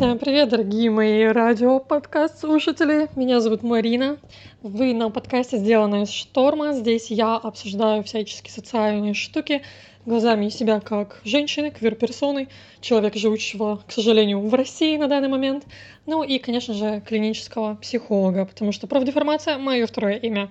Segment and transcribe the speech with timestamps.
[0.00, 3.10] Всем привет, дорогие мои радио-подкаст слушатели.
[3.16, 4.16] Меня зовут Марина.
[4.62, 6.72] Вы на подкасте «Сделано из шторма».
[6.72, 9.60] Здесь я обсуждаю всяческие социальные штуки
[10.06, 12.48] глазами себя как женщины, квир-персоны,
[12.80, 15.66] человека, живущего, к сожалению, в России на данный момент.
[16.06, 20.50] Ну и, конечно же, клинического психолога, потому что профдеформация– мое второе имя.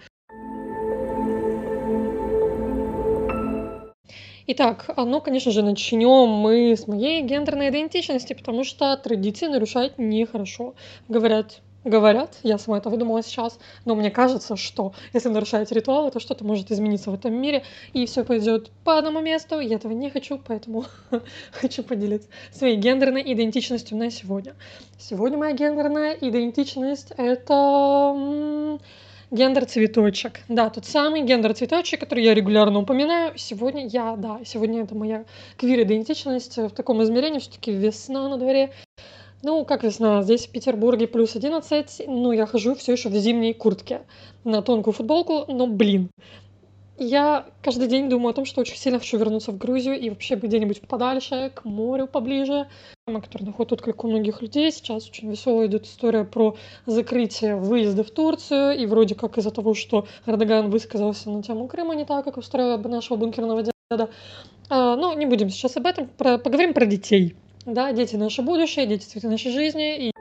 [4.52, 10.74] Итак, ну, конечно же, начнем мы с моей гендерной идентичности, потому что традиции нарушать нехорошо.
[11.08, 16.20] Говорят, говорят, я сама это выдумала сейчас, но мне кажется, что если нарушаете ритуалы, то
[16.20, 17.62] что-то может измениться в этом мире,
[17.94, 19.60] и все пойдет по одному месту.
[19.60, 20.86] Я этого не хочу, поэтому
[21.52, 24.56] хочу поделиться своей гендерной идентичностью на сегодня.
[24.98, 28.80] Сегодня моя гендерная идентичность— это
[29.32, 30.40] Гендер-цветочек.
[30.48, 33.38] Да, тот самый гендер-цветочек, который я регулярно упоминаю.
[33.38, 35.26] Сегодня я, да, сегодня это моя
[35.58, 38.72] квир-идентичность в таком измерении, все-таки весна на дворе.
[39.44, 43.54] Ну, как весна, здесь в Петербурге плюс 11, ну, я хожу все еще в зимней
[43.54, 44.02] куртке
[44.44, 46.10] на тонкую футболку, но, блин,
[47.00, 50.36] я каждый день думаю о том, что очень сильно хочу вернуться в Грузию и вообще
[50.36, 52.68] где-нибудь подальше, к морю поближе.
[53.08, 54.72] Тема, которая находит отклик у многих людей.
[54.72, 56.56] Сейчас очень веселая идет история про
[56.86, 58.78] закрытие выезда в Турцию.
[58.78, 62.84] И вроде как из-за того, что Эрдоган высказался на тему Крыма не так, как устраивает
[62.86, 64.10] нашего бункерного деда.
[64.70, 66.08] А, но не будем сейчас об этом.
[66.18, 67.36] Поговорим про детей.
[67.66, 70.08] Да, дети наше будущее, дети цветы нашей жизни.
[70.08, 70.12] И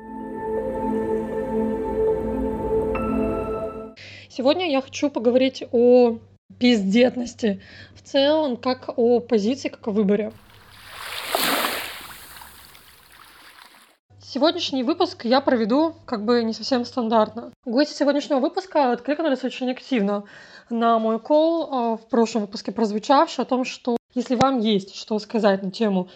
[4.38, 6.18] Сегодня я хочу поговорить о
[6.50, 7.60] бездетности
[7.94, 10.32] в целом, как о позиции, как о выборе.
[14.20, 17.50] Сегодняшний выпуск я проведу как бы не совсем стандартно.
[17.64, 20.24] Гости сегодняшнего выпуска откликнулись очень активно
[20.68, 25.18] на мой кол а, в прошлом выпуске прозвучавший о том, что если вам есть что
[25.18, 26.10] сказать на тему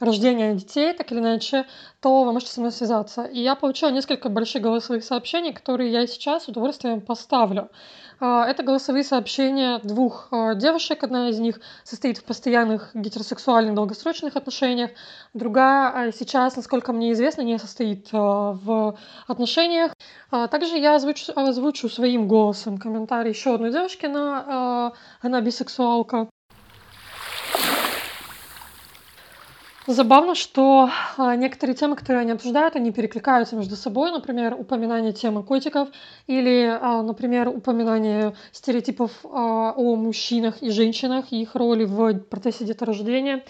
[0.00, 1.66] рождения детей, так или иначе,
[2.00, 3.24] то вы можете со мной связаться.
[3.24, 7.70] И я получила несколько больших голосовых сообщений, которые я сейчас с удовольствием поставлю.
[8.20, 11.04] А, это голосовые сообщения двух а, девушек.
[11.04, 14.90] Одна из них состоит в постоянных гетеросексуальных долгосрочных отношениях.
[15.34, 19.92] Другая а, сейчас, насколько мне известно, не состоит в отношениях.
[20.30, 26.28] Также я озвучу, озвучу своим голосом комментарий еще одной девушки, на, она бисексуалка.
[29.88, 34.10] Забавно, что а, некоторые темы, которые они обсуждают, они перекликаются между собой.
[34.10, 35.88] Например, упоминание темы котиков
[36.26, 42.66] или, а, например, упоминание стереотипов а, о мужчинах и женщинах и их роли в процессе
[42.66, 43.44] деторождения.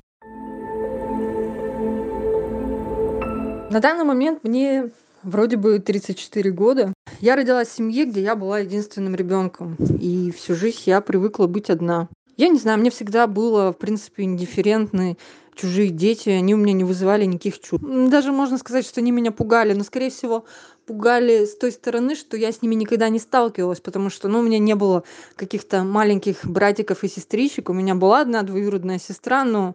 [3.72, 4.93] На данный момент мне
[5.25, 6.93] вроде бы 34 года.
[7.19, 9.75] Я родилась в семье, где я была единственным ребенком.
[10.00, 12.06] И всю жизнь я привыкла быть одна.
[12.37, 15.19] Я не знаю, мне всегда было, в принципе, индифферентны
[15.59, 17.85] чужие дети, они у меня не вызывали никаких чувств.
[17.85, 20.45] Даже можно сказать, что они меня пугали, но, скорее всего,
[20.87, 24.43] пугали с той стороны, что я с ними никогда не сталкивалась, потому что, ну, у
[24.43, 25.03] меня не было
[25.37, 29.75] каких-то маленьких братиков и сестричек, у меня была одна двоюродная сестра, но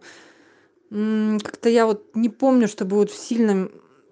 [0.90, 3.70] как-то я вот не помню, чтобы вот в сильном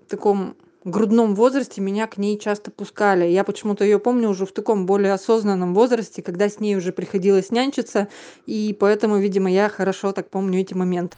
[0.09, 3.25] таком грудном возрасте меня к ней часто пускали.
[3.27, 7.51] Я почему-то ее помню уже в таком более осознанном возрасте, когда с ней уже приходилось
[7.51, 8.09] нянчиться,
[8.47, 11.17] и поэтому, видимо, я хорошо так помню эти моменты.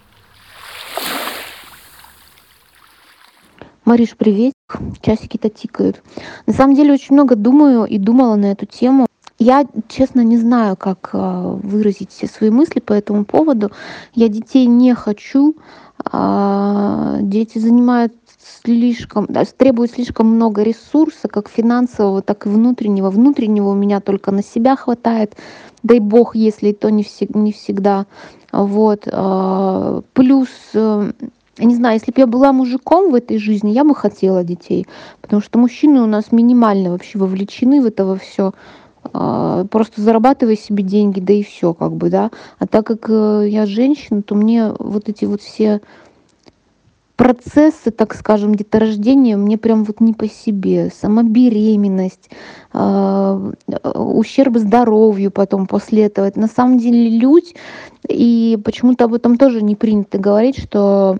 [3.84, 4.54] Мариш, привет.
[5.02, 6.02] Часики-то тикают.
[6.46, 9.06] На самом деле очень много думаю и думала на эту тему.
[9.38, 13.70] Я, честно, не знаю, как а, выразить все свои мысли по этому поводу.
[14.14, 15.56] Я детей не хочу.
[16.02, 18.14] А, дети занимают
[18.62, 19.28] слишком,
[19.58, 23.10] требуют слишком много ресурса, как финансового, так и внутреннего.
[23.10, 25.36] Внутреннего у меня только на себя хватает.
[25.82, 28.06] Дай бог, если то не, всегда.
[28.50, 29.06] Вот.
[29.12, 31.12] А, плюс э,
[31.58, 34.86] я не знаю, если бы я была мужиком в этой жизни, я бы хотела детей,
[35.20, 38.52] потому что мужчины у нас минимально вообще вовлечены в это все.
[39.12, 42.30] А, просто зарабатывай себе деньги, да и все, как бы, да.
[42.58, 45.80] А так как э, я женщина, то мне вот эти вот все
[47.16, 50.90] процессы, так скажем, деторождения мне прям вот не по себе.
[51.00, 52.30] Сама беременность,
[52.72, 53.52] э,
[53.94, 56.26] ущерб здоровью потом после этого.
[56.26, 57.54] Это на самом деле лють.
[58.08, 61.18] И почему-то об этом тоже не принято говорить, что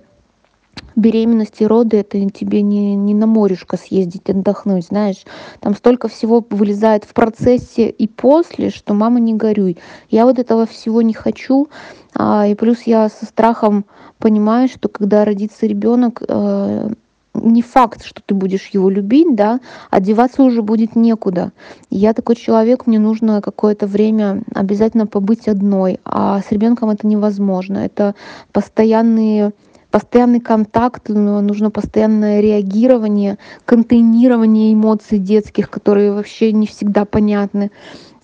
[0.95, 5.23] беременность и роды это тебе не, не на морюшко съездить отдохнуть, знаешь.
[5.59, 9.77] Там столько всего вылезает в процессе и после, что мама не горюй.
[10.09, 11.67] Я вот этого всего не хочу.
[12.13, 13.85] А, и плюс я со страхом
[14.19, 16.89] понимаю, что когда родится ребенок, э,
[17.33, 19.59] не факт, что ты будешь его любить, да,
[19.91, 21.51] одеваться уже будет некуда.
[21.89, 27.79] Я такой человек, мне нужно какое-то время обязательно побыть одной, а с ребенком это невозможно.
[27.79, 28.15] Это
[28.53, 29.51] постоянные
[29.95, 37.71] постоянный контакт, ну, нужно постоянное реагирование, контейнирование эмоций детских, которые вообще не всегда понятны.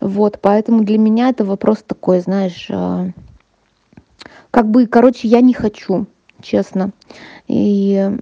[0.01, 3.12] Вот, поэтому для меня это вопрос такой, знаешь, а,
[4.51, 6.07] как бы, короче, я не хочу,
[6.41, 6.91] честно.
[7.47, 8.18] И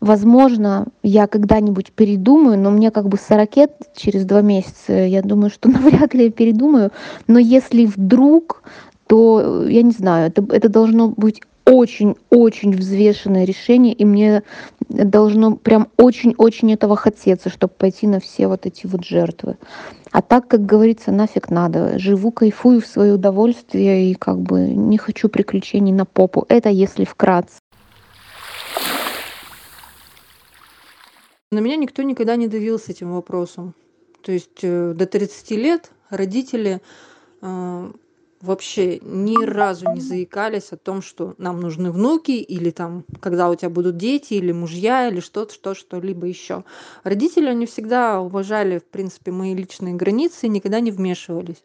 [0.00, 3.50] возможно, я когда-нибудь передумаю, но мне как бы 40
[3.96, 6.92] через два месяца, я думаю, что навряд ли я передумаю.
[7.26, 8.62] Но если вдруг,
[9.10, 14.44] то я не знаю, это, это должно быть очень-очень взвешенное решение, и мне
[14.88, 19.56] должно прям очень-очень этого хотеться, чтобы пойти на все вот эти вот жертвы.
[20.12, 21.98] А так, как говорится, нафиг надо.
[21.98, 26.46] Живу, кайфую в свое удовольствие и как бы не хочу приключений на попу.
[26.48, 27.58] Это если вкратце.
[31.50, 33.74] На меня никто никогда не давил с этим вопросом.
[34.22, 36.80] То есть э, до 30 лет родители
[37.42, 37.90] э,
[38.40, 43.54] вообще ни разу не заикались о том, что нам нужны внуки или там, когда у
[43.54, 46.64] тебя будут дети или мужья или что-то, что, что-либо еще.
[47.04, 51.62] Родители, они всегда уважали, в принципе, мои личные границы и никогда не вмешивались.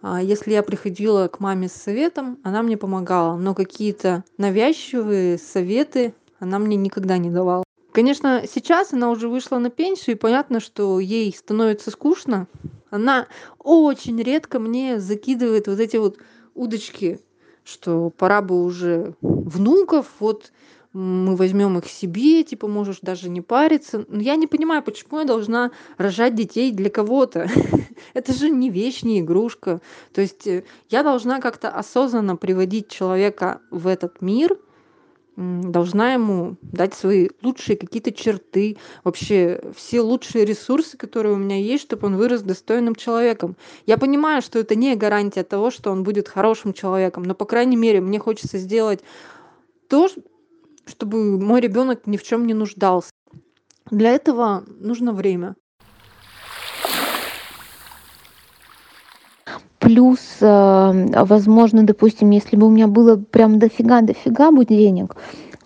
[0.00, 6.14] А если я приходила к маме с советом, она мне помогала, но какие-то навязчивые советы
[6.38, 7.64] она мне никогда не давала.
[7.98, 12.46] Конечно, сейчас она уже вышла на пенсию, и понятно, что ей становится скучно.
[12.90, 13.26] Она
[13.58, 16.16] очень редко мне закидывает вот эти вот
[16.54, 17.18] удочки,
[17.64, 20.52] что пора бы уже внуков, вот
[20.92, 24.04] мы возьмем их себе, типа можешь даже не париться.
[24.06, 27.48] Но я не понимаю, почему я должна рожать детей для кого-то.
[28.14, 29.80] Это же не вещь, не игрушка.
[30.14, 34.56] То есть э, я должна как-то осознанно приводить человека в этот мир–
[35.38, 41.84] должна ему дать свои лучшие какие-то черты, вообще все лучшие ресурсы, которые у меня есть,
[41.84, 43.56] чтобы он вырос достойным человеком.
[43.86, 47.76] Я понимаю, что это не гарантия того, что он будет хорошим человеком, но, по крайней
[47.76, 49.00] мере, мне хочется сделать
[49.88, 50.08] то,
[50.86, 53.10] чтобы мой ребенок ни в чем не нуждался.
[53.92, 55.54] Для этого нужно время.
[59.88, 65.16] Плюс, э, возможно, допустим, если бы у меня было прям дофига-дофига бы денег,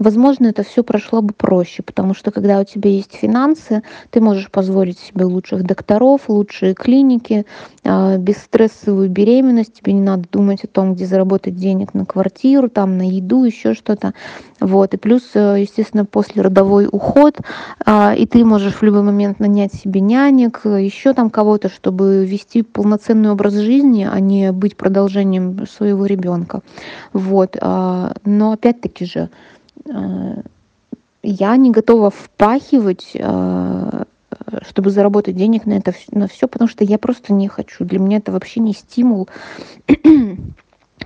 [0.02, 4.50] возможно, это все прошло бы проще, потому что когда у тебя есть финансы, ты можешь
[4.50, 7.46] позволить себе лучших докторов, лучшие клиники,
[7.84, 12.98] а, бесстрессовую беременность, тебе не надо думать о том, где заработать денег на квартиру, там,
[12.98, 14.14] на еду, еще что-то.
[14.60, 14.94] Вот.
[14.94, 17.38] И плюс, э, естественно, после родовой уход,
[17.84, 22.62] а, и ты можешь в любой момент нанять себе нянек, еще там кого-то, чтобы вести
[22.62, 26.60] полноценный образ жизни, а не быть продолжением своего ребенка.
[27.12, 27.56] Вот.
[27.60, 29.28] А, но опять-таки же,
[31.22, 34.04] я не готова впахивать, э,
[34.68, 37.84] чтобы заработать денег на это на все, потому что я просто не хочу.
[37.84, 39.28] Для меня это вообще не стимул.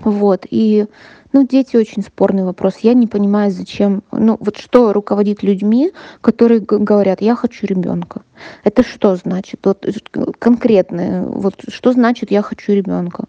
[0.00, 0.46] вот.
[0.50, 0.86] И,
[1.32, 2.78] ну, дети очень спорный вопрос.
[2.78, 8.22] Я не понимаю, зачем, ну, вот что руководит людьми, которые говорят, я хочу ребенка.
[8.64, 9.60] Это что значит?
[9.64, 9.92] Вот э,
[10.38, 13.24] конкретно, вот что значит я хочу ребенка?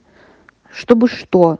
[0.71, 1.59] Чтобы что?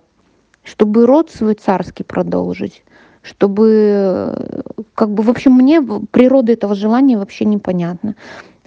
[0.64, 2.84] Чтобы род свой царский продолжить?
[3.28, 4.64] Чтобы,
[4.96, 8.16] как бы, в общем, мне природа этого желания вообще непонятна.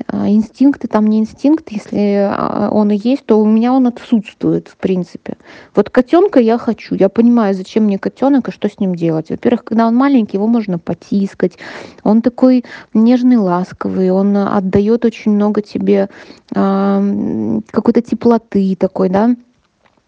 [0.07, 4.69] А, инстинкты там не инстинкт, если а, он и есть, то у меня он отсутствует,
[4.69, 5.37] в принципе.
[5.75, 9.31] Вот котенка я хочу, я понимаю, зачем мне котенок и что с ним делать.
[9.31, 11.59] Во-первых, когда он маленький, его можно потискать,
[12.03, 12.65] он такой
[12.95, 16.09] нежный, ласковый, он отдает очень много тебе
[16.53, 19.37] какой-то теплоты такой, да,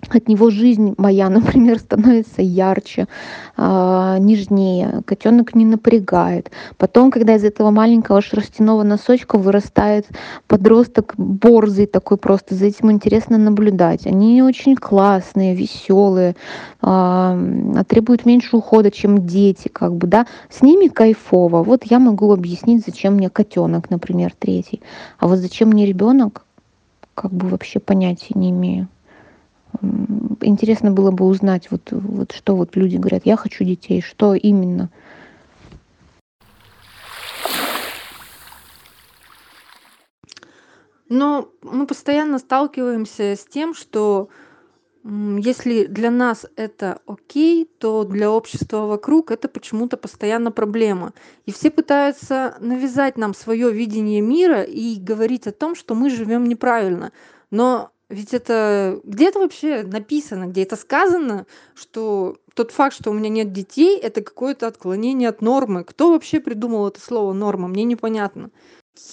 [0.09, 3.07] от него жизнь моя, например, становится ярче,
[3.57, 6.51] э, нежнее, котенок не напрягает.
[6.77, 10.09] Потом, когда из этого маленького шерстяного носочка вырастает
[10.47, 14.07] подросток борзый такой просто, за этим интересно наблюдать.
[14.07, 16.35] Они очень классные, веселые,
[16.83, 20.27] э, требуют меньше ухода, чем дети, как бы, да.
[20.51, 21.63] С ними кайфово.
[21.63, 24.83] Вот я могу объяснить, зачем мне котенок, например, третий.
[25.19, 26.45] А вот зачем мне ребенок,
[27.15, 28.89] как бы вообще понятия не имею
[30.41, 34.91] интересно было бы узнать, вот, вот что вот люди говорят, я хочу детей, что именно.
[41.09, 44.31] Но мы постоянно сталкиваемся с тем, что
[45.05, 51.13] если для нас это окей, то для общества вокруг это почему-то постоянно проблема.
[51.45, 56.45] И все пытаются навязать нам свое видение мира и говорить о том, что мы живем
[56.45, 57.13] неправильно.
[57.51, 63.15] Но ведь это где это вообще написано, где это сказано, что тот факт, что у
[63.15, 65.83] меня нет детей, это какое-то отклонение от нормы.
[65.85, 67.69] Кто вообще придумал это слово норма?
[67.69, 68.51] Мне непонятно.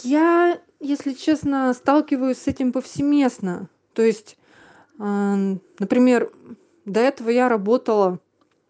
[0.03, 3.69] Я, если честно, сталкиваюсь с этим повсеместно.
[3.93, 4.37] То есть,
[4.97, 6.31] например,
[6.85, 8.19] до этого я работала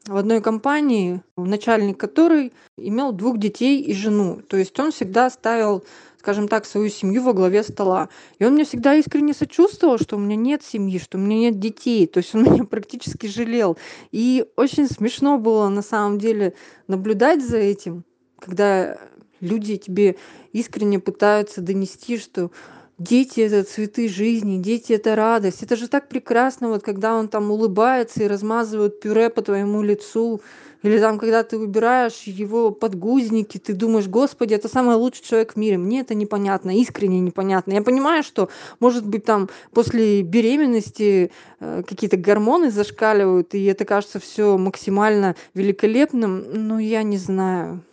[0.05, 4.41] в одной компании, начальник которой имел двух детей и жену.
[4.47, 5.83] То есть он всегда ставил
[6.19, 8.09] скажем так, свою семью во главе стола.
[8.39, 11.59] И он мне всегда искренне сочувствовал, что у меня нет семьи, что у меня нет
[11.59, 12.07] детей.
[12.07, 13.77] То есть он меня практически жалел.
[14.11, 16.55] И очень смешно было на самом деле
[16.87, 18.03] наблюдать за этим,
[18.37, 18.97] когда
[19.39, 20.17] люди тебе
[20.51, 22.51] искренне пытаются донести, что
[22.99, 25.63] дети это цветы жизни, дети это радость.
[25.63, 30.41] Это же так прекрасно, вот когда он там улыбается и размазывает пюре по твоему лицу.
[30.81, 35.55] Или там, когда ты выбираешь его подгузники, ты думаешь, господи, это самый лучший человек в
[35.57, 35.77] мире.
[35.77, 37.73] Мне это непонятно, искренне непонятно.
[37.73, 38.47] Я понимаю, что,
[38.79, 46.45] может быть, там после беременности э, какие-то гормоны зашкаливают, и это кажется все максимально великолепным,
[46.53, 47.83] но я не знаю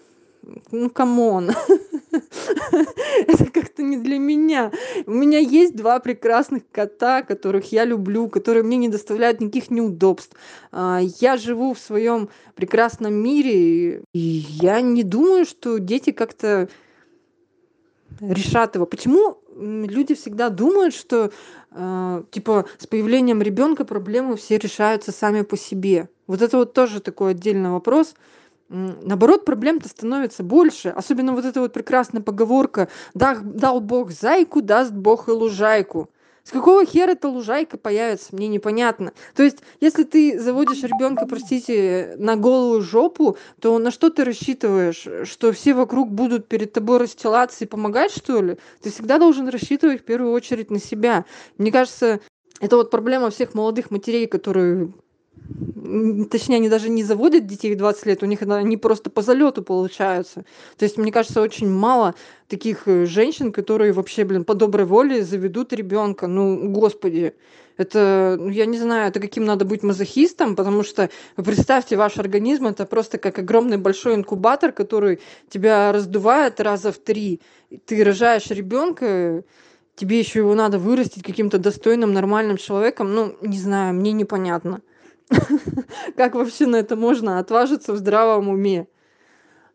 [0.70, 1.50] ну come on.
[3.26, 4.72] Это как-то не для меня.
[5.06, 10.36] У меня есть два прекрасных кота которых я люблю которые мне не доставляют никаких неудобств.
[10.72, 16.68] А, я живу в своем прекрасном мире и я не думаю что дети как-то
[18.20, 18.86] решат его.
[18.86, 21.32] Почему люди всегда думают что
[21.72, 26.08] э, типа с появлением ребенка проблемы все решаются сами по себе?
[26.26, 28.14] Вот это вот тоже такой отдельный вопрос
[28.68, 30.88] наоборот проблем-то становится больше.
[30.88, 36.10] Особенно вот эта вот прекрасная поговорка да дал бог зайку даст бог и лужайку
[36.46, 39.12] с какого хера эта лужайка появится мне непонятно.
[39.34, 45.28] То есть если ты заводишь ребенка простите на голую жопу то на что ты рассчитываешь?
[45.28, 48.58] Что все вокруг будут перед тобой расстилаться и помогать что ли?
[48.80, 51.24] Ты всегда должен рассчитывать в первую очередь на себя.
[51.58, 52.20] Мне кажется
[52.60, 54.92] это вот проблема всех молодых матерей которые
[56.30, 59.62] точнее они даже не заводят детей в 20 лет у них они просто по залету
[59.62, 60.44] получаются.
[60.76, 62.14] То есть мне кажется очень мало
[62.48, 67.34] таких э, женщин которые вообще блин по доброй воле заведут ребенка ну господи
[67.76, 72.66] это ну, я не знаю это каким надо быть мазохистом потому что представьте ваш организм
[72.66, 77.40] это просто как огромный большой инкубатор который тебя раздувает раза в три.
[77.84, 79.44] Ты рожаешь ребенка
[79.94, 83.14] тебе еще его надо вырастить каким-то достойным нормальным человеком.
[83.14, 84.82] Ну не знаю мне непонятно
[86.16, 88.86] как вообще на это можно отважиться в здравом уме?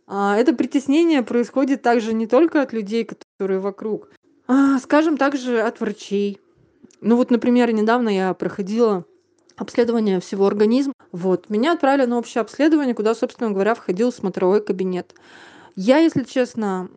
[0.07, 4.09] А, это притеснение происходит также не только от людей которые вокруг.
[4.47, 6.39] А, скажем также от врачей.
[6.99, 9.05] Ну вот например недавно я проходила
[9.55, 10.93] обследование всего организма.
[11.11, 15.15] Вот меня отправили на общее обследование куда собственно говоря входил смотровой кабинет.
[15.75, 16.89] Я если честно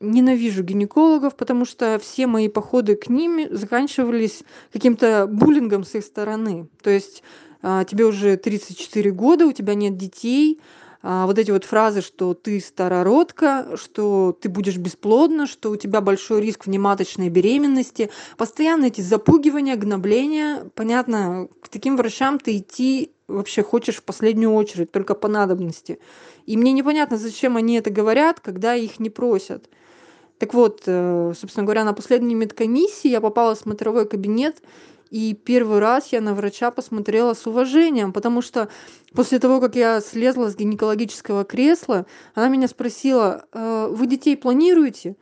[0.00, 4.42] ненавижу гинекологов потому что все мои походы к ним заканчивались
[4.72, 6.68] каким-то буллингом с их стороны.
[6.82, 7.22] То есть
[7.88, 10.60] тебе уже 34 года, у тебя нет детей,
[11.06, 16.00] а, вот эти вот фразы, что ты старородка, что ты будешь бесплодна, что у тебя
[16.00, 20.66] большой риск внематочной беременности, постоянно эти запугивания, гнобления.
[20.74, 25.98] Понятно, к таким врачам ты идти вообще хочешь в последнюю очередь, только по надобности.
[26.46, 29.68] И мне непонятно, зачем они это говорят, когда их не просят.
[30.38, 34.62] Так вот, э, собственно говоря, на последней медкомиссии я попала в смотровой кабинет,
[35.14, 38.68] и первый раз я на врача посмотрела с уважением потому что
[39.14, 45.14] после того как я слезла с гинекологического кресла она меня спросила «Э, вы детей планируете?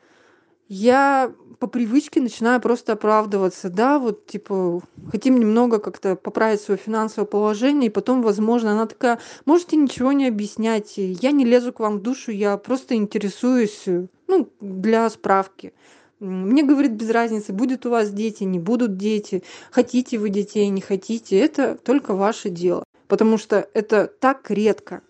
[0.67, 3.69] Я по привычке начинаю просто оправдываться.
[3.69, 4.81] Да вот типа
[5.11, 10.27] хотим немного как-то поправить свое финансовое положение и потом возможно она такая можете ничего не
[10.27, 13.85] объяснять я не лезу к вам в душу я просто интересуюсь
[14.27, 15.75] ну для справки
[16.23, 20.81] мне говорит без разницы будет у вас дети не будут дети хотите вы детей не
[20.81, 25.03] хотите это только ваше дело потому что это так редко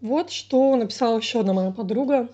[0.00, 2.28] Вот что написала еще одна моя подруга.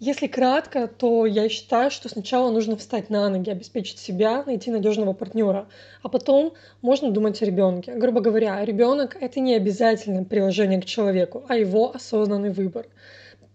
[0.00, 5.12] Если кратко, то я считаю, что сначала нужно встать на ноги, обеспечить себя, найти надежного
[5.12, 5.68] партнера,
[6.02, 7.94] а потом можно думать о ребенке.
[7.94, 12.86] Грубо говоря, ребенок это не обязательно приложение к человеку, а его осознанный выбор.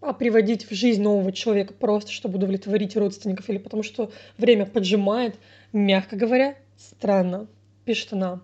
[0.01, 5.33] А приводить в жизнь нового человека просто, чтобы удовлетворить родственников или потому что время поджимает,
[5.73, 7.47] мягко говоря, странно,
[7.85, 8.39] пишет она.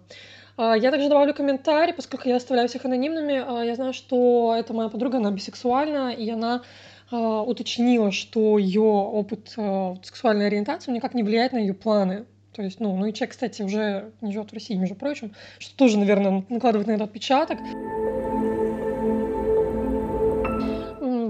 [0.57, 3.43] А, я также добавлю комментарий, поскольку я оставляю всех анонимными.
[3.47, 6.63] А, я знаю, что эта моя подруга, она бисексуальна, и она
[7.17, 12.25] уточнила, что ее опыт а, сексуальной ориентации никак не влияет на ее планы.
[12.53, 15.75] То есть, ну, ну и человек, кстати, уже не живет в России, между прочим, что
[15.75, 17.59] тоже, наверное, накладывает на это отпечаток.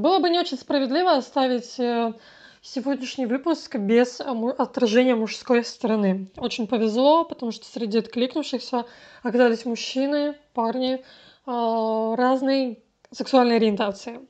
[0.01, 2.13] Было бы не очень справедливо оставить э,
[2.61, 6.27] сегодняшний выпуск без отражения мужской стороны.
[6.37, 8.85] Очень повезло, потому что среди откликнувшихся
[9.23, 11.03] оказались мужчины, парни
[11.45, 14.21] а, разной сексуальной ориентации.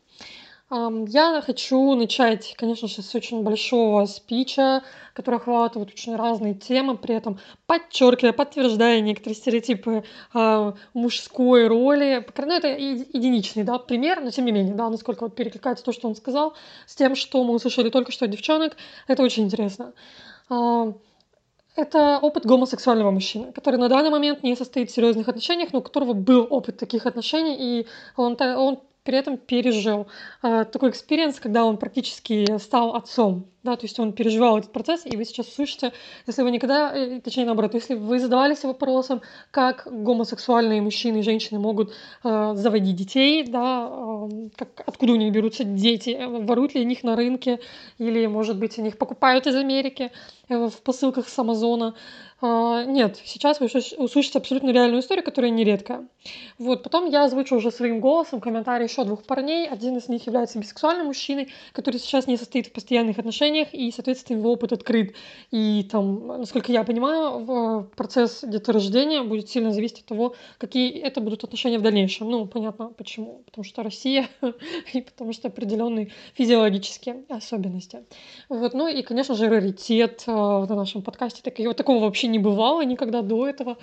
[0.72, 7.14] Я хочу начать, конечно же, с очень большого спича, который охватывает очень разные темы, при
[7.14, 12.26] этом подчеркивая, подтверждая некоторые стереотипы э, мужской роли.
[12.38, 16.08] Ну, это единичный да, пример, но тем не менее, да, насколько вот перекликается то, что
[16.08, 16.54] он сказал,
[16.88, 18.78] с тем, что мы услышали только что от девчонок,
[19.10, 19.92] это очень интересно.
[21.76, 25.82] Это опыт гомосексуального мужчины, который на данный момент не состоит в серьезных отношениях, но у
[25.82, 30.08] которого был опыт таких отношений, и он, он при этом пережил
[30.44, 35.06] э, такой experience, когда он практически стал отцом да, то есть он переживал этот процесс,
[35.06, 35.94] и вы сейчас слышите,
[36.26, 41.60] если вы никогда, э, точнее наоборот, если вы задавались вопросом, как гомосексуальные мужчины и женщины
[41.60, 47.04] могут э, заводить детей, да, э, как, откуда у них берутся дети, воруют ли их
[47.04, 47.60] на рынке,
[48.00, 50.12] или, может быть, они их покупают из Америки
[50.50, 51.94] э, в посылках с Амазона,
[52.42, 56.08] э, нет, сейчас вы услышите абсолютно реальную историю, которая нередкая.
[56.58, 59.68] Вот, потом я озвучу уже своим голосом комментарий еще двух парней.
[59.68, 63.92] Один из них является бисексуальным мужчиной, который сейчас не состоит в постоянных отношениях отношениях, и,
[63.92, 65.16] соответственно, его опыт открыт.
[65.52, 71.44] И там, насколько я понимаю, процесс деторождения будет сильно зависеть от того, какие это будут
[71.44, 72.30] отношения в дальнейшем.
[72.30, 73.44] Ну, понятно почему.
[73.46, 74.28] Потому что Россия
[74.94, 78.04] и потому что определенные физиологические особенности.
[78.50, 78.74] Вот.
[78.74, 81.42] Ну и, конечно же, раритет э, в нашем подкасте.
[81.44, 83.78] Так, такого вообще не бывало никогда до этого.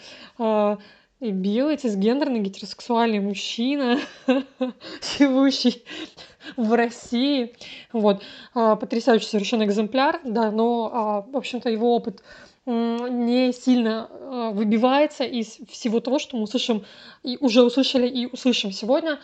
[1.21, 3.99] И белый цисгендерный гетеросексуальный мужчина,
[5.19, 5.85] живущий
[6.57, 7.57] в России.
[7.93, 8.23] Вот.
[8.55, 12.23] А, потрясающий совершенно экземпляр, да, но, а, в общем-то, его опыт
[12.67, 16.85] не сильно а, выбивается из всего того, что мы услышим
[17.25, 19.19] и уже услышали и услышим сегодня.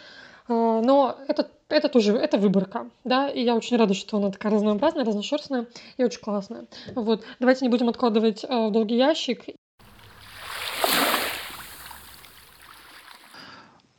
[0.47, 5.03] Но это, это тоже это выборка, да, и я очень рада, что она такая разнообразная,
[5.03, 6.67] разношерстная и очень классная.
[6.95, 9.47] Вот, давайте не будем откладывать в долгий ящик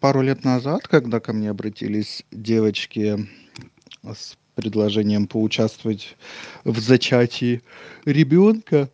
[0.05, 3.27] пару лет назад, когда ко мне обратились девочки
[4.03, 6.15] с предложением поучаствовать
[6.63, 7.63] в зачатии
[8.05, 8.91] ребенка,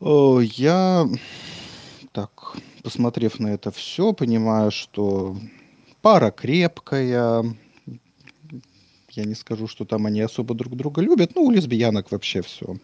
[0.00, 1.04] я
[2.12, 5.36] так, посмотрев на это все, понимаю, что
[6.00, 7.44] пара крепкая,
[9.10, 12.76] я не скажу, что там они особо друг друга любят, но у лесбиянок вообще все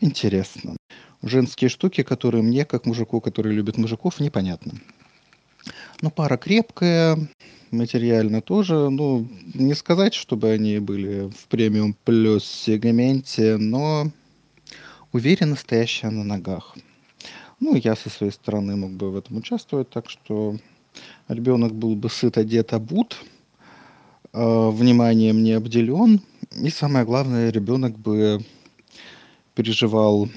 [0.00, 0.78] интересно.
[1.20, 4.72] Женские штуки, которые мне, как мужику, который любит мужиков, непонятно.
[6.00, 7.18] Ну, пара крепкая,
[7.72, 8.88] материально тоже.
[8.88, 14.12] Ну, не сказать, чтобы они были в премиум плюс сегменте, но
[15.12, 16.76] уверенно стоящая на ногах.
[17.58, 20.56] Ну, я со своей стороны мог бы в этом участвовать, так что
[21.26, 23.16] ребенок был бы сыт, одет, обут,
[24.32, 26.20] э, вниманием не обделен,
[26.62, 28.44] и самое главное, ребенок бы
[29.56, 30.28] переживал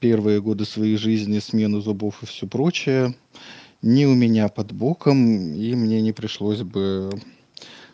[0.00, 3.14] первые годы своей жизни смену зубов и все прочее,
[3.86, 7.10] не у меня под боком, и мне не пришлось бы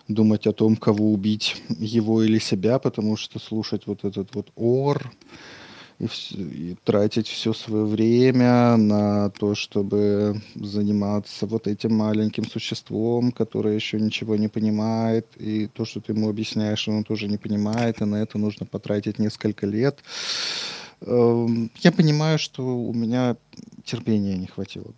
[0.09, 5.13] думать о том, кого убить, его или себя, потому что слушать вот этот вот ор
[5.99, 13.31] и, вс- и тратить все свое время на то, чтобы заниматься вот этим маленьким существом,
[13.31, 18.01] которое еще ничего не понимает, и то, что ты ему объясняешь, он тоже не понимает,
[18.01, 19.99] и на это нужно потратить несколько лет.
[21.03, 23.37] Эм, я понимаю, что у меня
[23.85, 24.93] терпения не хватило.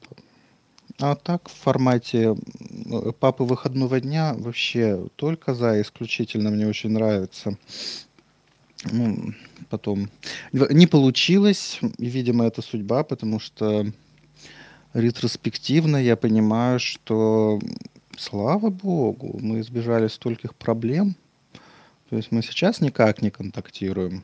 [1.01, 2.37] А так, в формате
[3.19, 7.59] папы выходного дня вообще только за, исключительно мне очень нравится.
[8.93, 9.33] Ну,
[9.71, 10.09] потом
[10.53, 13.87] не получилось, видимо, это судьба, потому что
[14.93, 17.59] ретроспективно я понимаю, что
[18.17, 21.17] слава богу, мы избежали стольких проблем.
[22.11, 24.23] То есть мы сейчас никак не контактируем.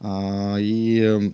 [0.00, 1.32] А, и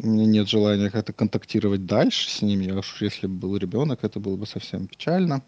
[0.00, 2.70] у меня нет желания как-то контактировать дальше с ними.
[2.70, 5.42] А уж если бы был ребенок, это было бы совсем печально.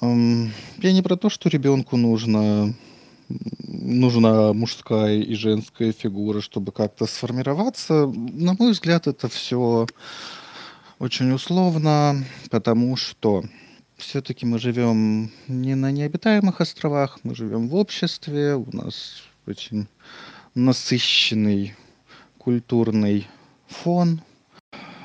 [0.00, 2.74] Я не про то, что ребенку нужно
[3.28, 8.06] нужна мужская и женская фигура, чтобы как-то сформироваться.
[8.06, 9.86] На мой взгляд, это все
[10.98, 13.44] очень условно, потому что
[13.96, 19.86] все-таки мы живем не на необитаемых островах, мы живем в обществе, у нас очень
[20.54, 21.74] насыщенный
[22.38, 23.26] культурный
[23.66, 24.20] фон,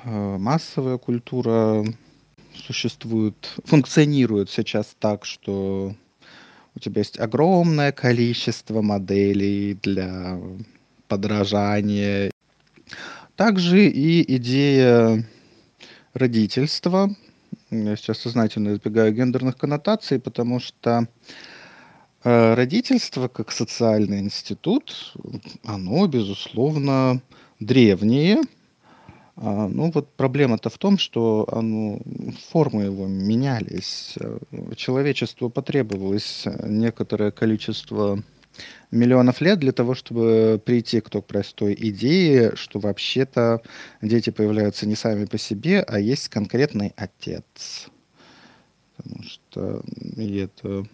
[0.04, 1.86] э, массовая культура
[2.54, 3.36] существует,
[3.66, 5.96] функционирует сейчас так, что
[6.76, 10.40] у тебя есть огромное количество моделей для
[11.08, 12.32] подражания.
[13.36, 15.26] Также и идея
[16.14, 17.10] родительства.
[17.72, 21.08] Я сейчас сознательно избегаю гендерных коннотаций, потому что
[22.24, 25.14] родительство как социальный институт,
[25.64, 27.22] оно, безусловно,
[27.60, 28.42] древнее,
[29.42, 32.02] А, ну вот проблема-то в том, что ну,
[32.50, 34.16] формы его менялись.
[34.76, 38.22] Человечеству потребовалось некоторое количество
[38.92, 43.62] миллионов лет для того, чтобы прийти к той простой идее, что вообще-то
[44.02, 47.88] дети появляются не сами по себе, а есть конкретный отец.
[48.98, 49.82] Потому что
[50.18, 50.86] это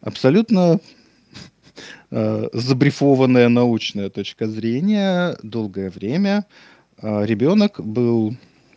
[0.00, 0.80] абсолютно
[2.10, 6.46] э, забрифованная научная точка зрения долгое время
[6.98, 8.36] э, ребенок был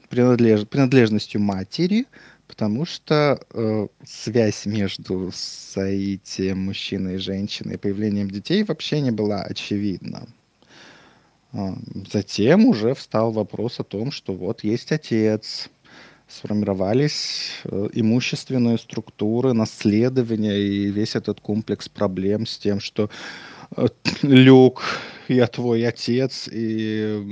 [0.10, 0.68] принадлеж...
[0.68, 2.06] принадлежностью матери,
[2.48, 9.42] потому что э, связь между соитием мужчины и женщины и появлением детей вообще не была
[9.44, 10.28] очевидна.
[11.54, 11.74] Э,
[12.12, 15.70] затем уже встал вопрос о том, что вот есть отец,
[16.28, 23.10] сформировались э, имущественные структуры, наследование и весь этот комплекс проблем с тем, что
[23.76, 23.88] э,
[24.22, 24.84] Люк,
[25.28, 27.26] я твой отец, и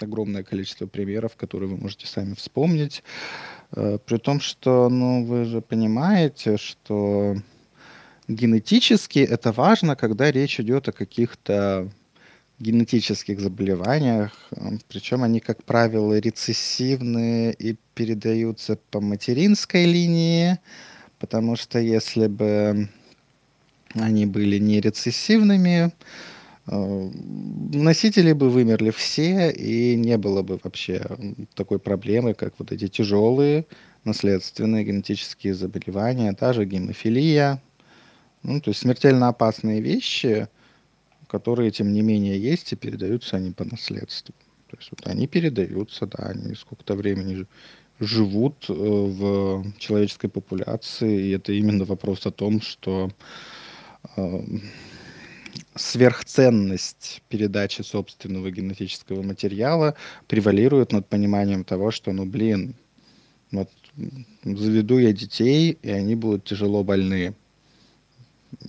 [0.00, 3.02] огромное количество примеров, которые вы можете сами вспомнить.
[3.72, 7.36] Э, при том, что, ну, вы же понимаете, что
[8.26, 11.90] генетически это важно, когда речь идет о каких-то
[12.60, 14.32] генетических заболеваниях,
[14.88, 20.58] причем они, как правило, рецессивные и передаются по материнской линии,
[21.18, 22.88] потому что если бы
[23.94, 25.92] они были не рецессивными,
[26.66, 27.10] э,
[27.72, 31.02] носители бы вымерли все, и не было бы вообще
[31.54, 33.64] такой проблемы, как вот эти тяжелые
[34.04, 37.62] наследственные генетические заболевания, та же гемофилия,
[38.42, 40.46] ну, то есть смертельно опасные вещи–
[41.30, 44.34] которые, тем не менее, есть и передаются они по наследству.
[44.66, 47.46] То есть вот они передаются, да, они сколько-то времени
[48.00, 53.10] живут э, в человеческой популяции, и это именно вопрос о том, что
[54.16, 54.42] э,
[55.76, 59.94] сверхценность передачи собственного генетического материала
[60.26, 62.74] превалирует над пониманием того, что, ну, блин,
[63.52, 63.70] вот
[64.42, 67.34] заведу я детей, и они будут тяжело больные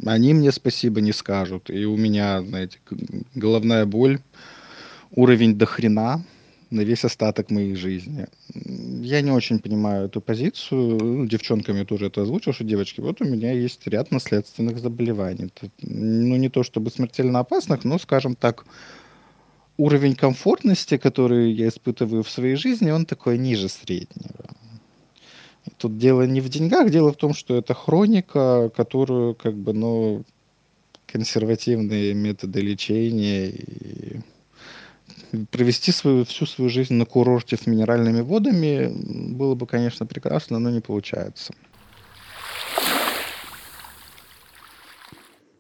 [0.06, 1.70] они мне спасибо не скажут.
[1.70, 2.80] И у меня, знаете,
[3.36, 4.20] головная боль,
[5.12, 6.24] уровень до хрена
[6.70, 8.28] на весь остаток моей жизни.
[9.02, 10.98] Я не очень понимаю эту позицию.
[11.04, 15.52] Ну, девчонками тоже это озвучил, что девочки, вот у меня есть ряд наследственных заболеваний.
[15.56, 18.66] Это, ну, не то чтобы смертельно опасных, но, скажем так,
[19.78, 24.46] уровень комфортности, который я испытываю в своей жизни, он такой ниже среднего.
[25.78, 30.24] Тут дело не в деньгах, дело в том, что это хроника, которую как бы, ну,
[31.06, 34.20] консервативные методы лечения и
[35.52, 38.92] провести свою, всю свою жизнь на курорте с минеральными водами
[39.34, 41.54] было бы, конечно, прекрасно, но не получается.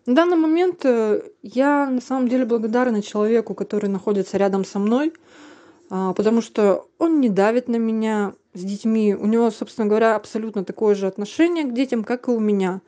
[0.05, 5.13] На данный момент э, я на самом деле благодарна человеку, который находится рядом со мной,
[5.89, 9.15] а, потому что он не давит на меня с детьми.
[9.15, 12.81] У него, собственно говоря, абсолютно такое же отношение к детям, как и у меня.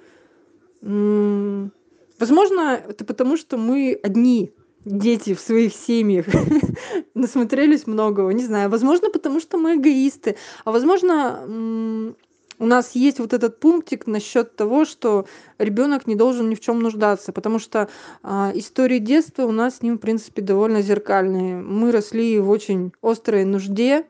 [0.82, 4.52] Возможно, это потому, что мы одни
[4.86, 6.26] дети в своих семьях
[7.13, 8.69] насмотрелись многого, не знаю.
[8.69, 12.15] Возможно, потому что мы эгоисты, а возможно,
[12.60, 15.26] у нас есть вот этот пунктик насчет того, что
[15.58, 17.89] ребенок не должен ни в чем нуждаться, потому что
[18.23, 21.56] э, истории детства у нас с ним, в принципе, довольно зеркальные.
[21.56, 24.06] Мы росли в очень острой нужде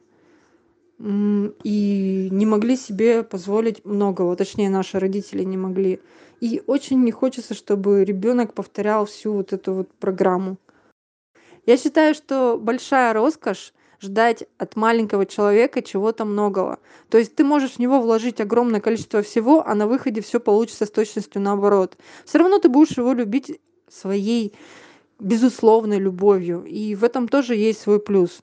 [1.04, 6.00] и не могли себе позволить многого, точнее, наши родители не могли.
[6.40, 10.58] И очень не хочется, чтобы ребенок повторял всю вот эту вот программу.
[11.66, 16.80] Я считаю, что большая роскошь ждать от маленького человека чего-то многого.
[17.10, 20.86] То есть ты можешь в него вложить огромное количество всего, а на выходе все получится
[20.86, 21.98] с точностью наоборот.
[22.26, 24.54] Все равно ты будешь его любить своей
[25.20, 26.64] безусловной любовью.
[26.66, 28.42] И в этом тоже есть свой плюс.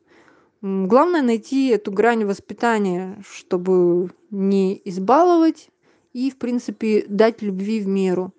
[0.62, 5.70] Главное найти эту грань воспитания, чтобы не избаловать
[6.12, 8.34] и, в принципе, дать любви в меру.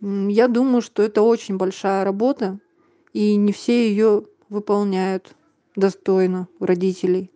[0.00, 2.58] Я думаю, что это очень большая работа,
[3.14, 5.34] и не все ее выполняют
[5.74, 7.30] достойно у родителей.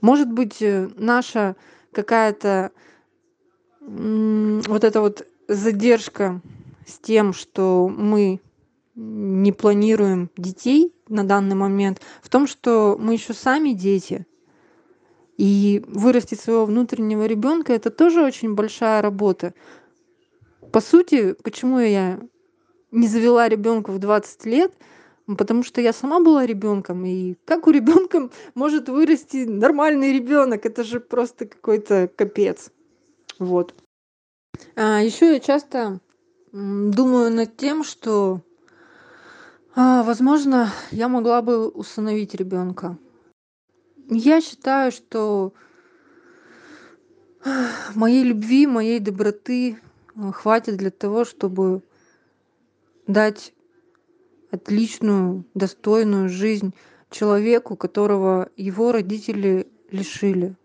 [0.00, 1.56] Может быть, э, наша
[1.90, 2.70] какая-то
[3.80, 6.40] вот эта вот задержка
[6.86, 8.40] с тем, что мы
[8.94, 14.26] не планируем детей на данный момент, в том, что мы еще сами дети.
[15.36, 19.54] И вырастить своего внутреннего ребенка это тоже очень большая работа.
[20.72, 22.20] По сути, почему я
[22.90, 24.72] не завела ребенка в 20 лет,
[25.38, 30.66] потому что я сама была ребенком, и как у ребенка может вырасти нормальный ребенок?
[30.66, 32.70] Это же просто какой-то капец.
[33.38, 33.74] Вот.
[34.76, 36.00] А еще я часто
[36.52, 38.42] думаю над тем, что,
[39.76, 42.98] возможно, я могла бы усыновить ребенка.
[44.08, 45.52] Я считаю, что
[47.94, 49.78] моей любви, моей доброты
[50.16, 51.82] э, хватит для того, чтобы
[53.06, 53.52] дать
[54.50, 56.74] отличную, достойную жизнь
[57.10, 60.56] человеку, которого его родители лишили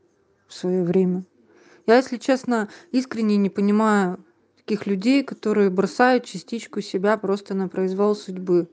[0.47, 1.25] в свое время.
[1.87, 4.23] Я, если честно, искренне не понимаю
[4.57, 8.67] таких людей, которые бросают частичку себя просто на произвол судьбы.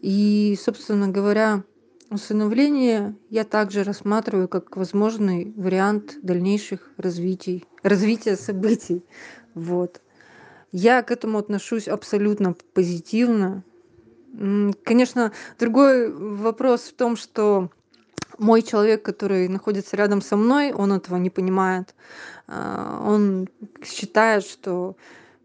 [0.00, 1.62] И, собственно говоря,
[2.10, 9.04] усыновление я также рассматриваю как возможный вариант дальнейших развитий, развития событий.
[9.54, 10.00] Вот.
[10.72, 13.64] Я к этому отношусь абсолютно позитивно.
[14.84, 17.70] Конечно, другой вопрос в том, что
[18.38, 21.94] мой человек, который находится рядом со мной, он этого не понимает.
[22.46, 23.48] А, он
[23.84, 24.96] считает, что,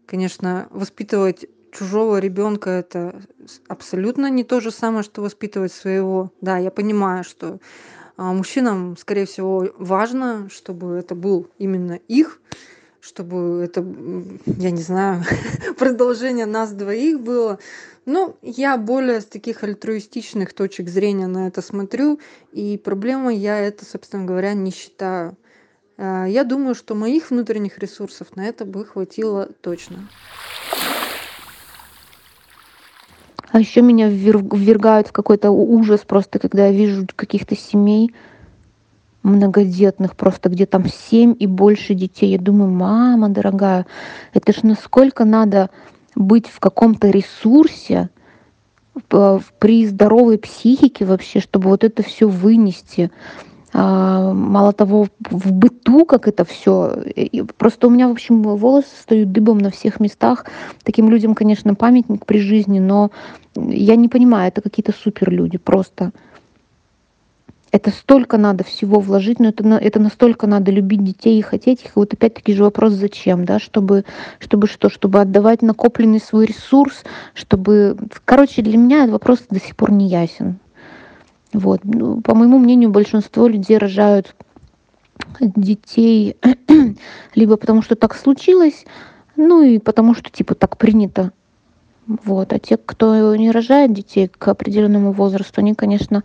[0.06, 3.22] конечно, воспитывать чужого ребенка это
[3.68, 6.32] абсолютно не то же самое, что воспитывать своего.
[6.40, 7.58] Да, я понимаю, что
[8.16, 12.40] а, мужчинам, скорее всего, важно, чтобы это был именно их,
[13.00, 13.84] чтобы это,
[14.46, 15.22] я не знаю,
[15.78, 17.58] продолжение нас двоих было.
[18.06, 22.20] Ну, я более с таких альтруистичных точек зрения на это смотрю,
[22.52, 25.36] и проблемой я это, собственно говоря, не считаю.
[25.98, 30.08] А, я думаю, что моих внутренних ресурсов на это бы хватило точно.
[33.52, 38.12] А еще меня ввергают в какой-то ужас просто, когда я вижу каких-то семей
[39.22, 42.30] многодетных, просто где там семь и больше детей.
[42.30, 43.86] Я думаю, мама дорогая,
[44.32, 45.70] это ж насколько надо
[46.14, 48.10] быть в каком-то ресурсе
[49.58, 53.10] при здоровой психике вообще, чтобы вот это все вынести.
[53.78, 56.96] А, мало того, в быту, как это все.
[57.58, 60.46] Просто у меня, в общем, волосы встают дыбом на всех местах.
[60.82, 63.10] Таким людям, конечно, памятник при жизни, но
[63.54, 66.12] я не понимаю, это какие-то супер люди просто.
[67.70, 71.88] Это столько надо всего вложить, но это, это настолько надо любить детей и хотеть их.
[71.88, 74.06] И вот опять-таки же вопрос, зачем, да, чтобы,
[74.38, 77.98] чтобы что, чтобы отдавать накопленный свой ресурс, чтобы...
[78.24, 80.60] Короче, для меня этот вопрос до сих пор не ясен.
[81.52, 81.80] Вот.
[81.84, 84.34] Ну, по моему мнению, большинство людей рожают
[85.40, 86.36] детей
[87.34, 88.84] либо потому, что так случилось,
[89.36, 91.32] ну и потому, что типа так принято.
[92.06, 92.52] Вот.
[92.52, 96.22] А те, кто не рожает детей к определенному возрасту, они, конечно,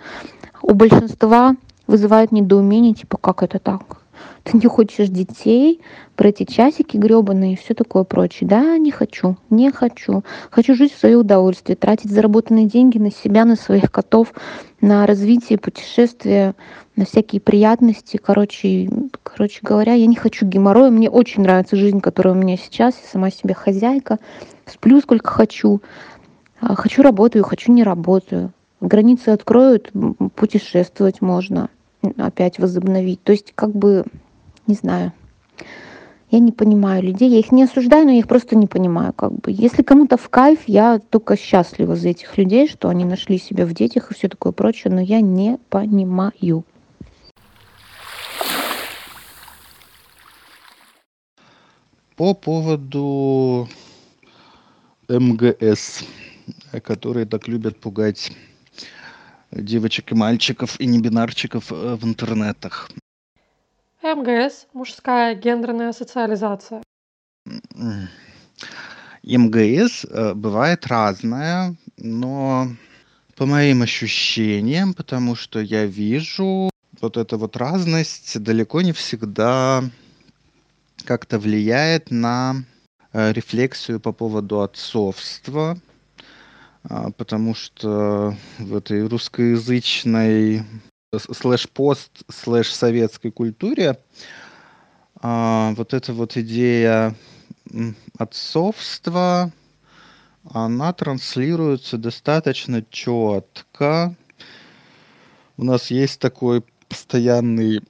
[0.61, 1.55] у большинства
[1.87, 4.00] вызывают недоумение, типа, как это так?
[4.43, 5.81] Ты не хочешь детей,
[6.15, 8.47] про эти часики гребаные и все такое прочее.
[8.47, 10.23] Да, не хочу, не хочу.
[10.49, 14.33] Хочу жить в свое удовольствие, тратить заработанные деньги на себя, на своих котов,
[14.81, 16.55] на развитие, путешествия,
[16.95, 18.17] на всякие приятности.
[18.17, 18.89] Короче,
[19.23, 20.91] короче говоря, я не хочу геморроя.
[20.91, 22.95] Мне очень нравится жизнь, которая у меня сейчас.
[23.01, 24.19] Я сама себе хозяйка.
[24.65, 25.81] Сплю сколько хочу.
[26.59, 28.51] А, хочу работаю, хочу не работаю.
[28.79, 29.91] Границы откроют,
[30.35, 31.69] путешествовать можно
[32.17, 33.23] опять возобновить.
[33.23, 34.05] То есть как бы
[34.67, 35.11] не знаю.
[36.29, 37.29] Я не понимаю людей.
[37.29, 39.11] Я их не осуждаю, но я их просто не понимаю.
[39.11, 39.51] Как бы.
[39.51, 43.73] Если кому-то в кайф, я только счастлива за этих людей, что они нашли себя в
[43.73, 46.63] детях и все такое прочее, но я не понимаю.
[52.15, 53.67] По поводу
[55.09, 56.05] МГС,
[56.83, 58.31] которые так любят пугать
[59.51, 62.89] девочек и мальчиков и небинарчиков э, в интернетах.
[64.01, 66.81] МГС– мужская гендерная социализация.
[69.23, 72.67] МГС э, бывает разная, но
[73.35, 79.83] по моим ощущениям, потому что я вижу, вот эта вот разность далеко не всегда
[81.05, 82.63] как-то влияет на
[83.13, 85.77] э, рефлексию по поводу отцовства,
[87.17, 90.63] потому что в этой русскоязычной
[91.13, 93.99] слэш-пост, слэш-советской культуре
[95.21, 97.15] а, вот эта вот идея
[98.17, 99.51] отцовства,
[100.49, 104.15] она транслируется достаточно четко.
[105.57, 107.81] У нас есть такой постоянный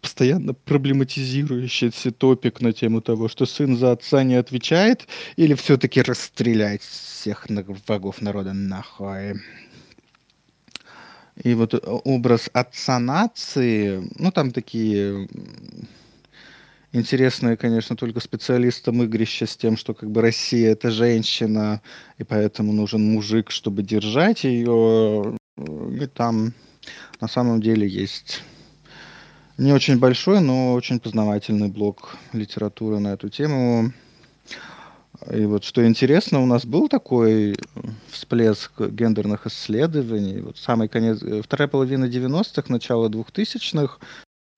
[0.00, 6.82] постоянно проблематизирующийся топик на тему того, что сын за отца не отвечает, или все-таки расстрелять
[6.82, 7.46] всех
[7.86, 9.40] врагов народа нахуй.
[11.42, 15.28] И вот э, образ отца нации, ну там такие
[16.92, 21.80] интересные, конечно, только специалистам игрища с тем, что как бы Россия это женщина,
[22.18, 25.36] и поэтому нужен мужик, чтобы держать ее.
[25.56, 26.52] И там
[27.20, 28.42] на самом деле есть
[29.58, 33.92] не очень большой, но очень познавательный блок литературы на эту тему.
[35.30, 37.54] И вот что интересно, у нас был такой
[38.10, 40.40] всплеск гендерных исследований.
[40.40, 43.98] Вот самый конец, вторая половина 90-х, начало 2000-х.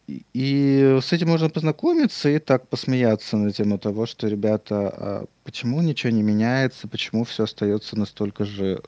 [0.07, 5.81] И с этим можно познакомиться и так посмеяться на тему того, что, ребята, а почему
[5.83, 8.83] ничего не меняется, почему все остается настолько же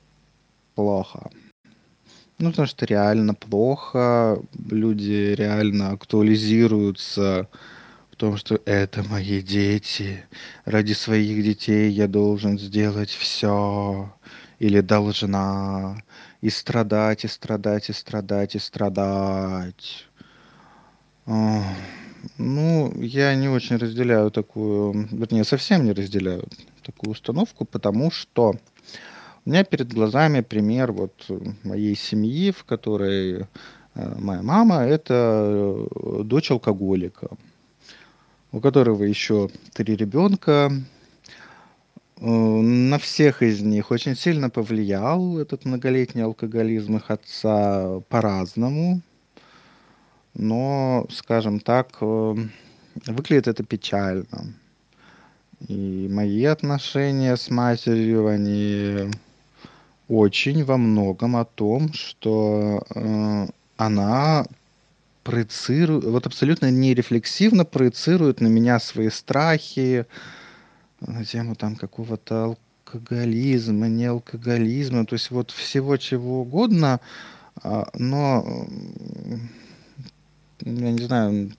[0.74, 1.30] плохо.
[2.38, 4.38] Ну, потому что реально плохо,
[4.70, 7.48] люди реально актуализируются
[8.12, 10.22] в том, что это мои дети,
[10.66, 14.12] ради своих детей я должен сделать все
[14.58, 16.02] или должна,
[16.42, 20.06] и страдать, и страдать, и страдать, и страдать.
[21.24, 26.44] Ну, я не очень разделяю такую, вернее, совсем не разделяю
[26.82, 28.56] такую установку, потому что
[29.46, 31.30] у меня перед глазами пример вот
[31.62, 33.46] моей семьи, в которой
[33.94, 37.28] э, моя мама это э, дочь алкоголика,
[38.50, 40.72] у которого еще три ребенка.
[42.16, 49.00] Э, на всех из них очень сильно повлиял этот многолетний алкоголизм их отца по-разному.
[50.34, 54.54] Но, скажем так, выглядит это печально.
[55.68, 59.08] И мои отношения с матерью, они
[60.08, 64.46] очень во многом о том, что э, она
[65.22, 70.06] проецирует, вот абсолютно нерефлексивно проецирует на меня свои страхи
[71.00, 77.00] на тему там какого-то алкоголизма, не алкоголизма, то есть вот всего чего угодно,
[77.62, 78.66] а, но
[80.60, 81.52] я не знаю,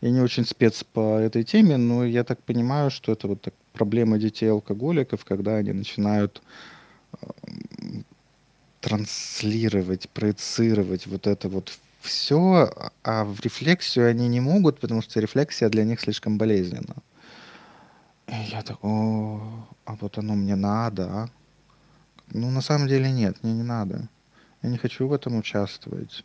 [0.00, 3.54] я не очень спец по этой теме, но я так понимаю, что это вот так,
[3.72, 6.42] проблема детей алкоголиков, когда они начинают
[8.80, 12.72] транслировать, проецировать вот это вот все,
[13.04, 16.96] а в рефлексию они не могут, потому что рефлексия для них слишком болезненна.
[18.26, 19.40] И я так, о,
[19.84, 21.28] а вот оно мне надо, а?
[22.32, 24.08] Ну, на самом деле нет, мне не надо.
[24.62, 26.24] Я не хочу в этом участвовать.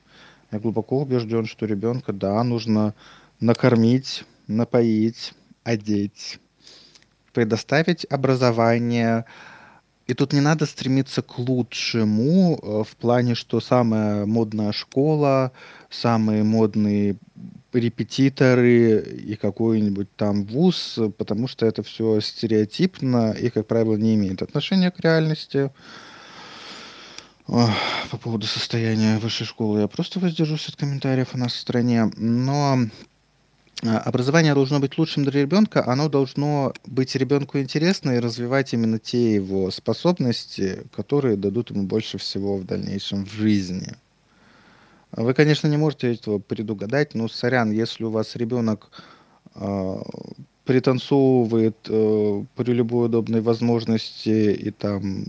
[0.52, 2.94] Я глубоко убежден, что ребенка, да, нужно
[3.40, 6.40] накормить, напоить, одеть,
[7.34, 9.26] предоставить образование,
[10.08, 15.52] и тут не надо стремиться к лучшему э, в плане, что самая модная школа,
[15.90, 17.18] самые модные
[17.74, 24.42] репетиторы и какой-нибудь там вуз, потому что это все стереотипно и, как правило, не имеет
[24.42, 25.72] отношения к реальности.
[27.46, 32.10] По поводу состояния высшей школы я просто воздержусь от комментариев у нас в стране.
[32.16, 32.80] Но
[33.84, 39.36] образование должно быть лучшим для ребенка, оно должно быть ребенку интересно и развивать именно те
[39.36, 43.96] его способности, которые дадут ему больше всего в дальнейшем в жизни.
[45.12, 48.90] Вы, конечно, не можете этого предугадать, но, сорян, если у вас ребенок
[49.56, 49.98] э,
[50.66, 55.26] пританцовывает э, при любой удобной возможности и там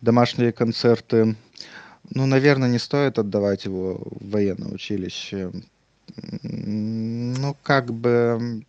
[0.00, 1.36] домашние концерты,
[2.10, 5.52] ну, наверное, не стоит отдавать его в военное училище
[6.42, 8.64] ну, как бы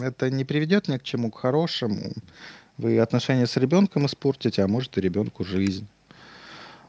[0.00, 2.12] это не приведет ни к чему к хорошему.
[2.76, 5.86] Вы отношения с ребенком испортите, а может и ребенку жизнь.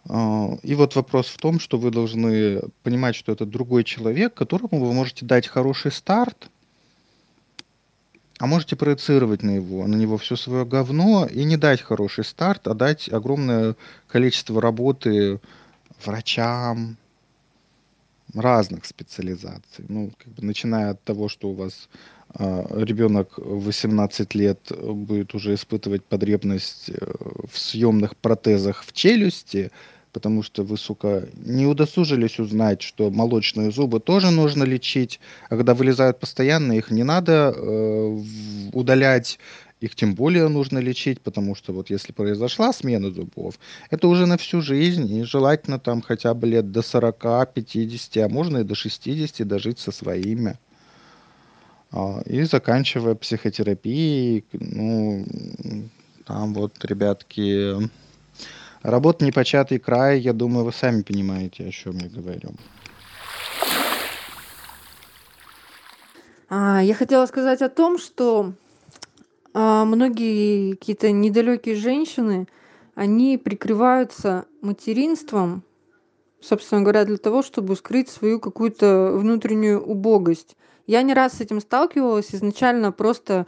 [0.07, 4.83] А, и вот вопрос в том, что вы должны понимать, что это другой человек, которому
[4.83, 6.49] вы можете дать хороший старт,
[8.39, 12.67] а можете проецировать на его, на него все свое говно и не дать хороший старт,
[12.67, 13.75] а дать огромное
[14.07, 15.41] количество работы
[16.05, 16.95] врачам,
[18.33, 19.85] разных специализаций.
[19.87, 21.89] Ну, как бы, начиная от того, что у вас
[22.37, 26.95] э, ребенок в 18 лет будет уже испытывать потребность э,
[27.51, 29.71] в съемных протезах в челюсти,
[30.11, 35.73] потому что вы, сука, не удосужились узнать, что молочные зубы тоже нужно лечить, а когда
[35.73, 38.19] вылезают постоянно, их не надо э,
[38.73, 39.39] удалять,
[39.79, 43.55] их тем более нужно лечить, потому что вот если произошла смена зубов,
[43.89, 48.29] это уже на всю жизнь, и желательно там хотя бы лет до 40, 50, а
[48.29, 50.57] можно и до 60 дожить со своими.
[51.91, 55.25] А, и заканчивая психотерапией, ну,
[56.25, 57.89] там вот, ребятки,
[58.83, 62.51] работа непочатый край, я думаю, вы сами понимаете, о чем я говорю.
[66.49, 68.53] А, я хотела сказать о том, что
[69.61, 72.47] а, многие какие-то недалекие женщины,
[72.95, 75.63] они прикрываются материнством,
[76.39, 80.55] собственно говоря, для того, чтобы скрыть свою какую-то внутреннюю убогость.
[80.87, 83.47] Я не раз с этим сталкивалась, изначально просто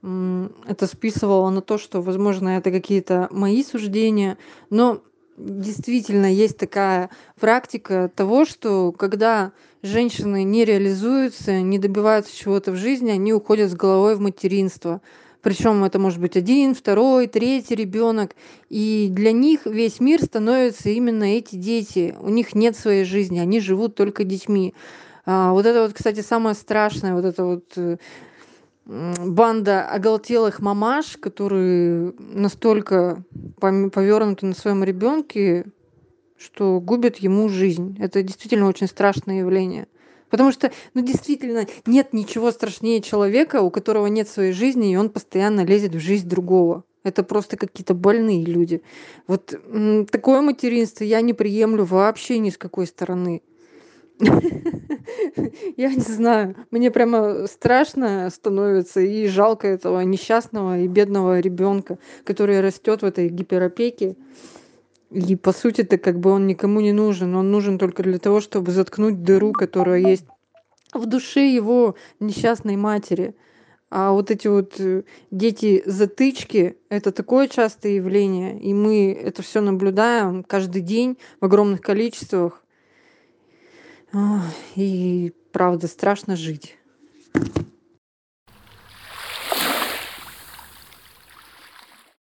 [0.00, 4.38] это списывала на то, что, возможно, это какие-то мои суждения,
[4.70, 5.02] но
[5.36, 13.10] действительно есть такая практика того, что когда женщины не реализуются, не добиваются чего-то в жизни,
[13.10, 15.02] они уходят с головой в материнство
[15.42, 18.36] Причем это может быть один, второй, третий ребенок.
[18.68, 22.14] И для них весь мир становится именно эти дети.
[22.20, 24.72] У них нет своей жизни, они живут только детьми.
[25.26, 27.96] А, вот это вот, кстати, самое страшное, вот это вот э,
[28.84, 33.24] банда оголтелых мамаш, которые настолько
[33.60, 35.66] повернуты на своем ребенке,
[36.38, 37.96] что губят ему жизнь.
[38.00, 39.86] Это действительно очень страшное явление.
[40.32, 45.10] Потому что, ну, действительно, нет ничего страшнее человека, у которого нет своей жизни, и он
[45.10, 46.84] постоянно лезет в жизнь другого.
[47.04, 48.80] Это просто какие-то больные люди.
[49.26, 49.54] Вот
[50.10, 53.42] такое материнство я не приемлю вообще ни с какой стороны.
[55.76, 62.60] Я не знаю, мне прямо страшно становится и жалко этого несчастного и бедного ребенка, который
[62.60, 64.16] растет в этой гиперопеке.
[65.12, 67.34] И по сути-то как бы он никому не нужен.
[67.34, 70.24] Он нужен только для того, чтобы заткнуть дыру, которая есть
[70.94, 73.34] в душе его несчастной матери.
[73.90, 80.44] А вот эти вот э, дети-затычки— это такое частое явление, и мы это все наблюдаем
[80.44, 82.64] каждый день в огромных количествах.
[84.76, 86.78] И правда, страшно жить.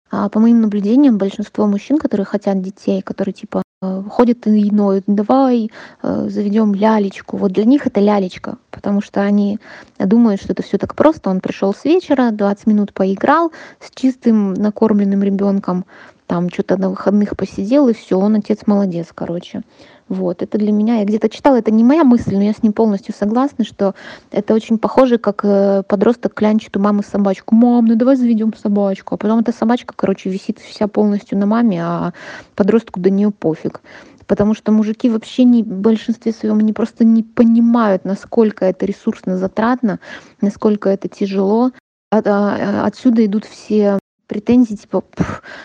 [0.09, 5.03] А по моим наблюдениям, большинство мужчин, которые хотят детей, которые типа э, ходят и ноют,
[5.07, 5.69] давай
[6.01, 7.37] э, заведем лялечку.
[7.37, 9.59] Вот для них это лялечка, потому что они
[9.99, 11.29] думают, что это все так просто.
[11.29, 13.51] Он пришел с вечера, 20 минут поиграл
[13.81, 15.85] с чистым накормленным ребенком,
[16.25, 19.61] там что-то на выходных посидел, и все, он отец молодец, короче.
[20.09, 22.71] Вот, это для меня, я где-то читала, это не моя мысль, но я с ним
[22.71, 23.93] полностью согласна, что
[24.31, 27.55] это очень похоже, как э, подросток клянчит у мамы собачку.
[27.55, 29.15] Мам, ну давай заведем собачку.
[29.15, 32.13] А потом эта собачка, короче, висит вся полностью на маме, а
[32.55, 33.81] подростку до нее пофиг.
[34.27, 39.37] Потому что мужики вообще не, в большинстве своем они просто не понимают, насколько это ресурсно
[39.37, 39.99] затратно,
[40.39, 41.71] насколько это тяжело.
[42.11, 45.03] От, а, отсюда идут все претензий типа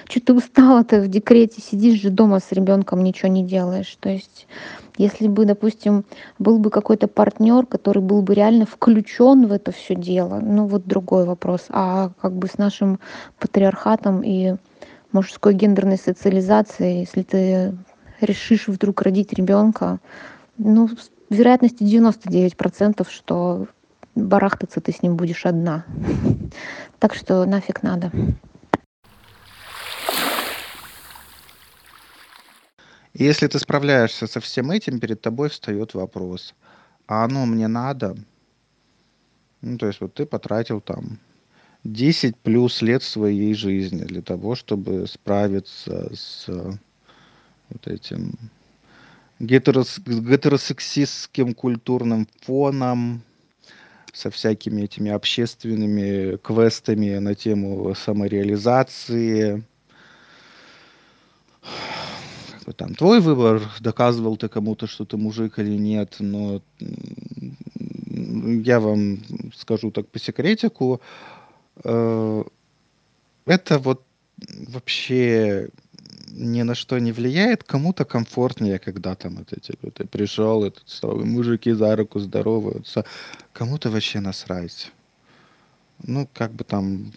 [0.09, 4.47] что ты устала-то в декрете сидишь же дома с ребенком ничего не делаешь то есть
[4.97, 6.05] если бы допустим
[6.39, 10.87] был бы какой-то партнер который был бы реально включен в это все дело ну вот
[10.87, 11.67] другой вопрос.
[11.71, 13.01] А как бы с нашим
[13.39, 14.55] патриархатом и
[15.11, 17.75] мужской гендерной социализацией если ты
[18.21, 19.99] решишь вдруг родить ребенка
[20.57, 20.89] ну
[21.31, 23.67] вероятности 99 процентов что
[24.15, 25.87] барахтаться ты с ним будешь одна.
[26.99, 28.13] Так что нафиг надо
[33.15, 36.55] Если ты справляешься со всем этим, перед тобой встает вопрос:
[37.07, 38.17] а оно мне надо?
[39.61, 41.19] Ну, то есть вот ты потратил там
[41.85, 46.47] 10 плюс лет своей жизни для того, чтобы справиться с
[47.69, 48.33] вот этим
[49.41, 53.23] гетерос гетеросексистским культурным фоном,
[54.13, 59.65] со всякими этими общественными квестами на тему самореализации
[62.73, 66.63] бы там твой выбор, доказывал ты кому-то, что ты мужик или нет, но
[68.65, 69.19] я вам
[69.55, 71.01] скажу так по секретику,
[71.85, 72.45] э,
[73.47, 74.03] это вот
[74.69, 75.69] вообще
[76.31, 81.27] ни на что не влияет, кому-то комфортнее, когда там это типа ты пришел, этот здоровый
[81.27, 83.05] мужики за руку здороваются,
[83.53, 84.93] кому-то вообще насрать.
[86.05, 87.13] Ну, как бы там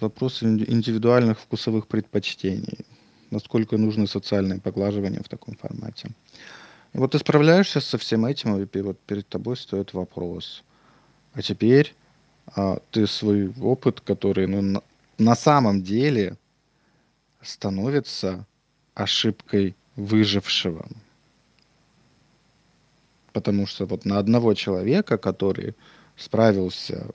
[0.00, 2.86] вопрос индивидуальных вкусовых предпочтений
[3.30, 6.10] насколько нужны социальные поглаживания в таком формате.
[6.92, 10.64] И вот ты справляешься со всем этим, и вот перед тобой стоит вопрос.
[11.34, 11.94] А теперь
[12.46, 14.82] а, ты свой опыт, который ну, на,
[15.18, 16.36] на самом деле
[17.42, 18.46] становится
[18.94, 20.86] ошибкой выжившего.
[23.32, 25.76] Потому что вот на одного человека, который
[26.16, 27.06] справился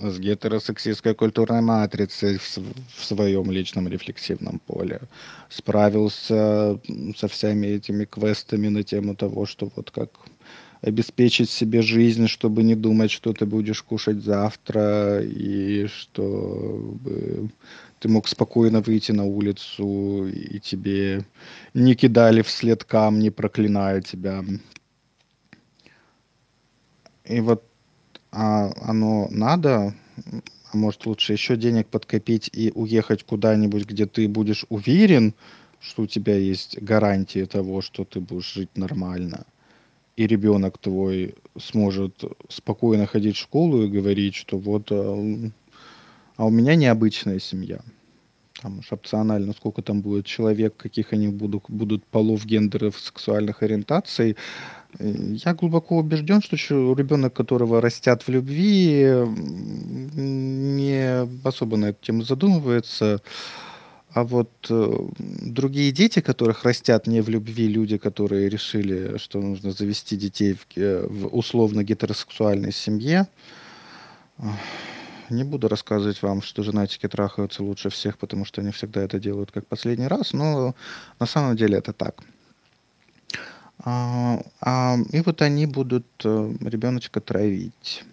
[0.00, 2.58] с гетеросексистской культурной матрицей в,
[2.96, 5.00] в своем личном рефлексивном поле.
[5.48, 6.78] Справился
[7.16, 10.10] со всеми этими квестами на тему того, что вот как
[10.82, 17.50] обеспечить себе жизнь, чтобы не думать, что ты будешь кушать завтра, и чтобы
[17.98, 21.24] ты мог спокойно выйти на улицу, и тебе
[21.74, 24.42] не кидали вслед камни, проклиная тебя.
[27.26, 27.62] И вот
[28.32, 29.94] а оно надо,
[30.72, 35.34] а может лучше еще денег подкопить и уехать куда-нибудь, где ты будешь уверен,
[35.80, 39.46] что у тебя есть гарантии того, что ты будешь жить нормально,
[40.16, 45.50] и ребенок твой сможет спокойно ходить в школу и говорить, что вот, а,
[46.36, 47.80] а у меня необычная семья.
[48.62, 54.36] Там уж опционально, сколько там будет человек, каких они будут, будут полов, гендеров, сексуальных ориентаций,
[54.98, 59.06] Я глубоко убежден, что ребенок, которого растят в любви,
[60.14, 63.22] не особо на эту тему задумывается.
[64.12, 69.70] А вот э, другие дети, которых растят не в любви люди, которые решили, что нужно
[69.70, 73.28] завести детей в, э, в условно гетеросексуальной семье,
[75.30, 79.52] не буду рассказывать вам, что женатики трахаются лучше всех, потому что они всегда это делают
[79.52, 80.74] как последний раз, но
[81.18, 82.22] на самом деле это так.
[83.82, 88.04] А, а, и вот они будут э, ребеночка травить.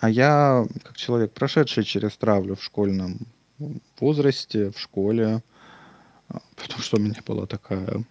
[0.00, 3.20] А я, как человек, прошедший через травлю в школьном
[3.98, 5.42] возрасте, в школе,
[6.28, 8.04] а, потому что у меня была такая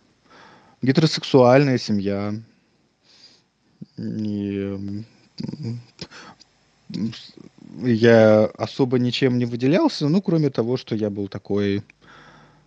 [0.82, 2.34] гетеросексуальная семья.
[3.98, 5.04] И
[7.82, 11.84] я особо ничем не выделялся, ну, кроме того, что я был такой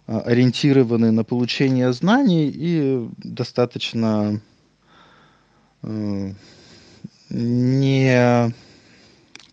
[0.06, 4.40] а, ориентированный на получение знаний и достаточно
[5.82, 6.32] э,
[7.30, 8.54] не,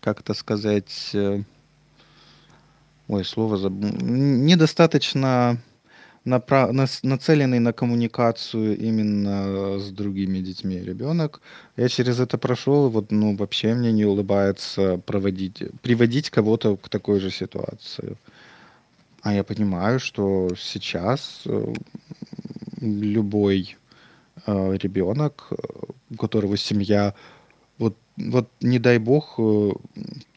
[0.00, 1.42] как это сказать, э,
[3.08, 5.58] ой, слово забыл, недостаточно
[6.24, 6.72] напра-
[7.02, 11.40] нацеленный на коммуникацию именно с другими детьми ребенок.
[11.76, 17.20] Я через это прошел, вот, ну, вообще мне не улыбается проводить, приводить кого-то к такой
[17.20, 18.16] же ситуации.
[19.22, 21.74] А я понимаю, что сейчас э,
[22.80, 23.76] любой
[24.46, 25.50] э, ребенок,
[26.10, 27.14] у которого семья,
[27.78, 29.72] вот, вот не дай бог, э,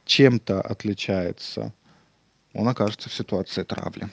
[0.05, 1.73] чем-то отличается,
[2.53, 4.09] он окажется в ситуации травли.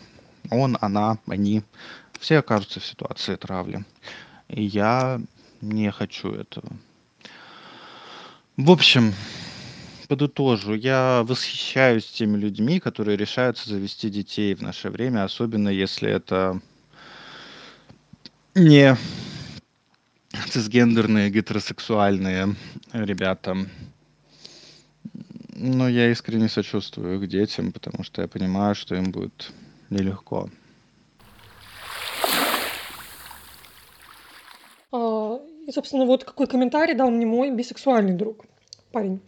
[0.51, 1.63] Он, она, они,
[2.21, 3.85] все окажутся в ситуации травли.
[4.49, 5.21] И я
[5.61, 6.69] не хочу этого.
[8.57, 9.15] В общем,
[10.09, 10.75] подытожу.
[10.75, 16.61] Я восхищаюсь теми людьми, которые решаются завести детей в наше время, особенно если это
[18.55, 18.97] не
[20.51, 22.55] цисгендерные, гетеросексуальные
[22.93, 23.57] ребята.
[25.57, 29.53] Но я искренне сочувствую их детям, потому что я понимаю, что им будет
[29.95, 30.49] нелегко.
[34.93, 38.45] А, и, собственно, вот какой комментарий дал мне мой бисексуальный друг,
[38.93, 39.21] парень.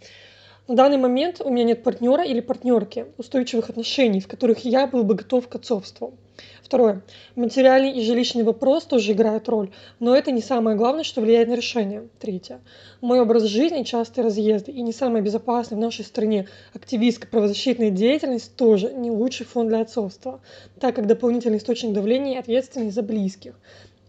[0.68, 5.04] На данный момент у меня нет партнера или партнерки, устойчивых отношений, в которых я был
[5.04, 6.18] бы готов к отцовству.
[6.62, 7.02] Второе.
[7.36, 9.70] Материальный и жилищный вопрос тоже играет роль,
[10.00, 12.08] но это не самое главное, что влияет на решение.
[12.18, 12.60] Третье.
[13.00, 18.56] Мой образ жизни, частые разъезды и не самая безопасная в нашей стране активистская правозащитная деятельность
[18.56, 20.40] тоже не лучший фон для отцовства,
[20.80, 23.54] так как дополнительный источник давления и ответственность за близких.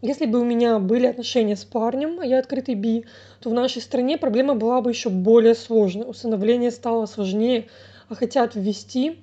[0.02, 3.06] Если бы у меня были отношения с парнем, а я открытый би,
[3.40, 6.08] то в нашей стране проблема была бы еще более сложной.
[6.08, 7.68] Усыновление стало сложнее,
[8.08, 9.18] а хотят ввести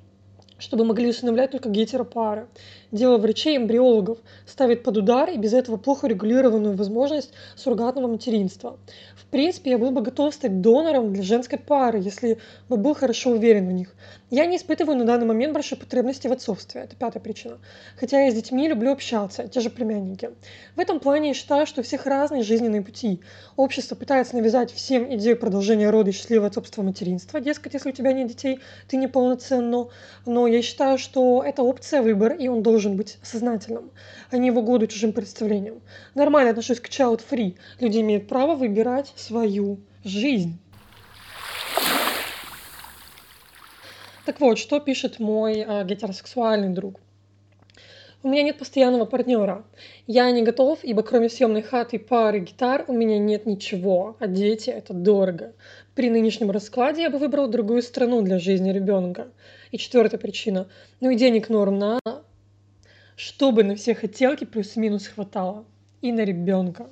[0.59, 2.46] чтобы могли усыновлять только гетеропары.
[2.95, 8.78] Дело врачей-эмбриологов ставит под удар и без этого плохо регулированную возможность суррогатного материнства.
[9.16, 12.38] В принципе, я был бы готов стать донором для женской пары, если
[12.68, 13.97] бы был хорошо уверен в них.
[14.30, 16.82] Я не испытываю на данный момент большой потребности в отцовстве.
[16.82, 17.59] Это пятая причина.
[17.97, 20.30] Хотя я с детьми люблю общаться, те же племянники.
[20.76, 23.20] В этом плане я считаю, что у всех разные жизненные пути.
[23.57, 27.40] Общество пытается навязать всем идею продолжения рода и счастливого отцовства материнства.
[27.40, 29.88] Дескать, если у тебя нет детей, ты неполноценно.
[30.26, 33.91] Но я считаю, что это опция выбор, и он должен быть сознательным,
[34.30, 35.80] а не в угоду чужим представлениям.
[36.14, 37.57] Нормально отношусь к child free.
[37.80, 40.59] Люди имеют право выбирать свою жизнь.
[44.26, 47.01] Так вот, что пишет мой э, гетеросексуальный друг.
[48.22, 49.66] У меня нет постоянного партнера.
[50.07, 54.70] Я не готов, ибо кроме съемной хаты пары гитар у меня нет ничего, а дети—
[54.70, 55.53] это дорого.
[55.95, 59.28] При нынешнем раскладе я бы выбрал другую страну для жизни ребенка.
[59.72, 60.68] И четвертая причина.
[61.01, 62.01] Ну и денег норм на...
[63.16, 65.64] Чтобы на все хотелки плюс-минус хватало.
[66.00, 66.88] И на ребенка.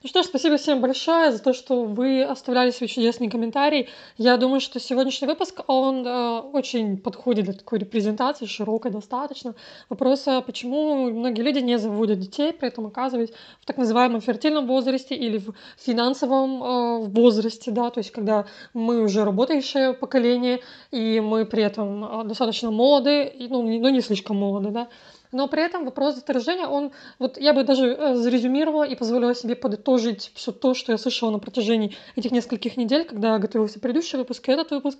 [0.00, 3.88] Ну что ж, спасибо всем большое за то, что вы оставляли свой чудесный комментарий.
[4.16, 9.56] Я думаю, что сегодняшний выпуск, он э, очень подходит для такой репрезентации, широкой достаточно.
[9.88, 14.68] Вопрос, а почему многие люди не заводят детей, при этом оказываясь в так называемом фертильном
[14.68, 20.60] возрасте или в финансовом э, возрасте, да, то есть когда мы уже работающее поколение,
[20.92, 24.86] и мы при этом э, достаточно молоды, ну, не, ну, не слишком молоды, да,
[25.32, 29.56] но при этом вопрос заторжения, он, вот я бы даже э, зарезюмировала и позволила себе
[29.56, 34.48] подытожить все то, что я слышала на протяжении этих нескольких недель, когда готовился предыдущий выпуск
[34.48, 34.98] и этот выпуск.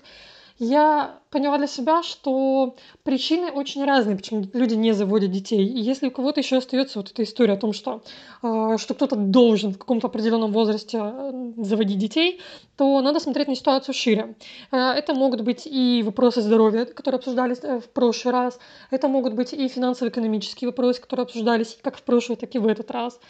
[0.58, 5.64] Я поняла для себя, что причины очень разные, почему люди не заводят детей.
[5.64, 8.02] И если у кого-то еще остается вот эта история о том, что,
[8.42, 12.40] э, что кто-то должен в каком-то определенном возрасте э, заводить детей,
[12.76, 14.34] то надо смотреть на ситуацию шире.
[14.72, 18.58] Э, это могут быть и вопросы здоровья, которые обсуждались в прошлый раз.
[18.90, 22.90] Это могут быть и финансово-экономические вопросы, которые обсуждались как в прошлый, так и в этот
[22.90, 23.20] раз.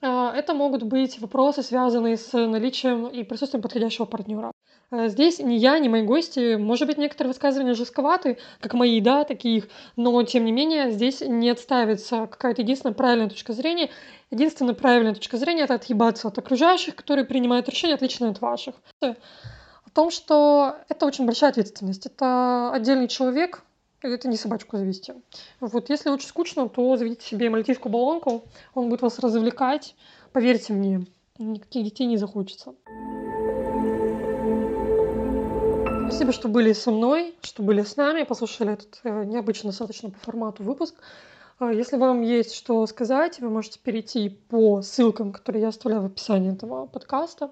[0.00, 4.52] Это могут быть вопросы, связанные с наличием и присутствием подходящего партнера.
[4.90, 9.24] Э, здесь ни я, ни мои гости, может быть, некоторые высказывания жестковаты, как мои, да,
[9.24, 13.90] таких, но, тем не менее, здесь не отставится какая-то единственная правильная точка зрения.
[14.30, 18.74] Единственная правильная точка зрения– это отъебаться от окружающих, которые принимают решения, отличные от ваших.
[19.00, 22.06] О том, что это очень большая ответственность.
[22.06, 23.62] Это отдельный человек,
[24.02, 25.14] это не собачку завести.
[25.60, 28.44] Вот если очень скучно, то заведите себе мальтийскую баллонку,
[28.74, 29.94] он будет вас развлекать.
[30.32, 31.06] Поверьте мне,
[31.38, 32.74] никаких детей не захочется.
[36.08, 40.18] Спасибо, что были со мной, что были с нами, послушали этот э, необычный достаточно по
[40.18, 40.94] формату выпуск.
[41.58, 46.06] Э, если вам есть что сказать, вы можете перейти по ссылкам, которые я оставляю в
[46.06, 47.50] описании этого подкаста.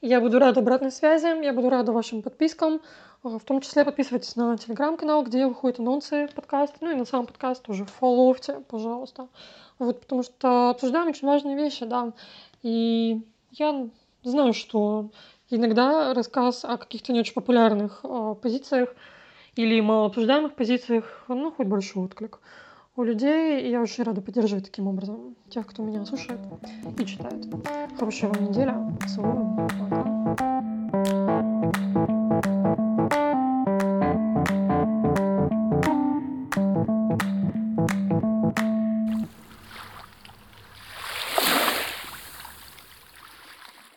[0.00, 2.80] Я буду рада обратной связи, я буду рада вашим подпискам.
[3.24, 7.26] Э, в том числе подписывайтесь на телеграм-канал, где выходят анонсы подкаста, ну и на сам
[7.26, 9.28] подкаст тоже фолловьте, пожалуйста.
[9.78, 12.12] Вот, потому что обсуждаем очень важные вещи, да.
[12.62, 13.20] И
[13.52, 13.88] я
[14.22, 15.10] знаю, что
[15.50, 18.90] Иногда рассказ о каких-то не очень популярных э, позициях
[19.56, 22.40] или малообсуждаемых позициях, ну, хоть большой отклик
[22.96, 23.62] у людей.
[23.62, 26.40] И я очень рада поддерживать таким образом тех, кто меня слушает
[26.98, 27.46] и читает.
[27.98, 28.74] Хорошей вам недели.
[29.08, 29.68] Целую.
[32.60, 32.87] Пока.